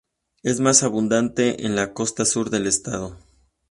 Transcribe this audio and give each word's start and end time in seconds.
Es 0.41 0.59
más 0.59 0.81
abundante 0.81 1.63
en 1.67 1.75
la 1.75 1.93
costa 1.93 2.25
sur 2.25 2.49
del 2.49 2.65
estado. 2.65 3.19